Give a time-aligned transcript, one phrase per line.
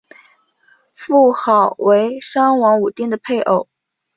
[0.95, 3.67] 妇好为商王武丁的配偶。